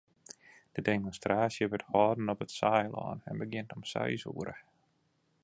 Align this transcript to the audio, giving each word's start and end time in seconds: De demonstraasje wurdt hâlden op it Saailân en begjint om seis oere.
De 0.75 0.81
demonstraasje 0.87 1.67
wurdt 1.69 1.89
hâlden 1.91 2.31
op 2.33 2.41
it 2.45 2.55
Saailân 2.59 3.17
en 3.29 3.41
begjint 3.41 3.71
om 3.77 3.83
seis 3.91 4.23
oere. 4.33 4.57